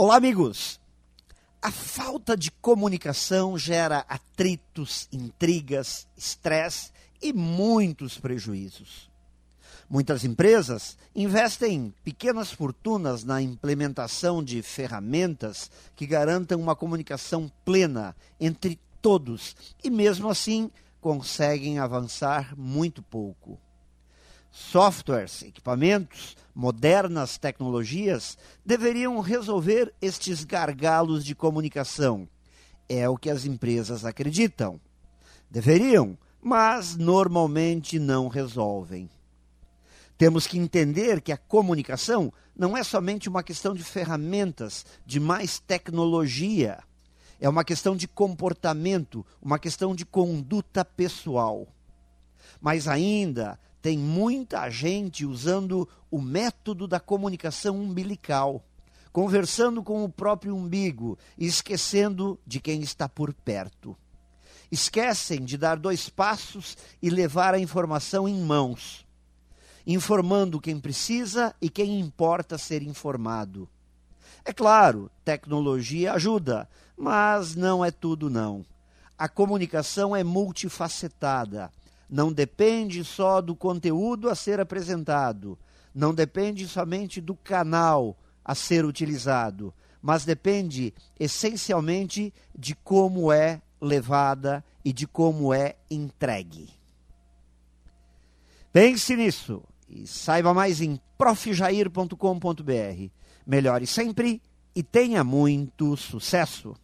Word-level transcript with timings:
Olá, 0.00 0.14
amigos! 0.14 0.80
A 1.60 1.72
falta 1.72 2.36
de 2.36 2.52
comunicação 2.52 3.58
gera 3.58 4.04
atritos, 4.08 5.08
intrigas, 5.10 6.06
estresse 6.16 6.92
e 7.20 7.32
muitos 7.32 8.16
prejuízos. 8.16 9.10
Muitas 9.90 10.22
empresas 10.22 10.96
investem 11.16 11.92
pequenas 12.04 12.52
fortunas 12.52 13.24
na 13.24 13.42
implementação 13.42 14.40
de 14.40 14.62
ferramentas 14.62 15.68
que 15.96 16.06
garantam 16.06 16.60
uma 16.60 16.76
comunicação 16.76 17.50
plena 17.64 18.14
entre 18.38 18.78
todos 19.02 19.56
e, 19.82 19.90
mesmo 19.90 20.28
assim, 20.28 20.70
conseguem 21.00 21.80
avançar 21.80 22.56
muito 22.56 23.02
pouco 23.02 23.58
softwares, 24.50 25.42
equipamentos, 25.42 26.36
modernas 26.54 27.38
tecnologias 27.38 28.36
deveriam 28.64 29.20
resolver 29.20 29.94
estes 30.00 30.44
gargalos 30.44 31.24
de 31.24 31.34
comunicação. 31.34 32.28
É 32.88 33.08
o 33.08 33.16
que 33.16 33.30
as 33.30 33.44
empresas 33.44 34.04
acreditam. 34.04 34.80
Deveriam, 35.50 36.18
mas 36.42 36.96
normalmente 36.96 37.98
não 37.98 38.28
resolvem. 38.28 39.08
Temos 40.16 40.48
que 40.48 40.58
entender 40.58 41.20
que 41.20 41.30
a 41.30 41.36
comunicação 41.36 42.32
não 42.56 42.76
é 42.76 42.82
somente 42.82 43.28
uma 43.28 43.44
questão 43.44 43.72
de 43.72 43.84
ferramentas, 43.84 44.84
de 45.06 45.20
mais 45.20 45.60
tecnologia. 45.60 46.82
É 47.40 47.48
uma 47.48 47.62
questão 47.62 47.94
de 47.94 48.08
comportamento, 48.08 49.24
uma 49.40 49.60
questão 49.60 49.94
de 49.94 50.04
conduta 50.04 50.84
pessoal. 50.84 51.68
Mas 52.60 52.88
ainda 52.88 53.56
tem 53.80 53.98
muita 53.98 54.68
gente 54.70 55.24
usando 55.24 55.88
o 56.10 56.20
método 56.20 56.88
da 56.88 56.98
comunicação 56.98 57.78
umbilical, 57.78 58.64
conversando 59.12 59.82
com 59.82 60.04
o 60.04 60.08
próprio 60.08 60.54
umbigo 60.54 61.18
e 61.36 61.46
esquecendo 61.46 62.38
de 62.46 62.60
quem 62.60 62.80
está 62.80 63.08
por 63.08 63.32
perto. 63.32 63.96
Esquecem 64.70 65.44
de 65.44 65.56
dar 65.56 65.78
dois 65.78 66.08
passos 66.08 66.76
e 67.00 67.08
levar 67.08 67.54
a 67.54 67.58
informação 67.58 68.28
em 68.28 68.40
mãos, 68.40 69.06
informando 69.86 70.60
quem 70.60 70.78
precisa 70.78 71.54
e 71.60 71.70
quem 71.70 71.98
importa 71.98 72.58
ser 72.58 72.82
informado. 72.82 73.68
É 74.44 74.52
claro, 74.52 75.10
tecnologia 75.24 76.12
ajuda, 76.12 76.68
mas 76.96 77.54
não 77.54 77.84
é 77.84 77.90
tudo 77.90 78.28
não. 78.28 78.64
A 79.16 79.28
comunicação 79.28 80.14
é 80.14 80.22
multifacetada 80.22 81.72
não 82.08 82.32
depende 82.32 83.04
só 83.04 83.40
do 83.40 83.54
conteúdo 83.54 84.28
a 84.28 84.34
ser 84.34 84.60
apresentado, 84.60 85.58
não 85.94 86.14
depende 86.14 86.66
somente 86.66 87.20
do 87.20 87.34
canal 87.34 88.16
a 88.44 88.54
ser 88.54 88.84
utilizado, 88.84 89.74
mas 90.00 90.24
depende 90.24 90.94
essencialmente 91.18 92.32
de 92.56 92.74
como 92.74 93.30
é 93.32 93.60
levada 93.80 94.64
e 94.84 94.92
de 94.92 95.06
como 95.06 95.52
é 95.52 95.76
entregue. 95.90 96.70
Pense 98.72 99.16
nisso 99.16 99.62
e 99.88 100.06
saiba 100.06 100.54
mais 100.54 100.80
em 100.80 101.00
profjair.com.br. 101.16 103.10
Melhore 103.46 103.86
sempre 103.86 104.42
e 104.74 104.82
tenha 104.82 105.24
muito 105.24 105.96
sucesso! 105.96 106.74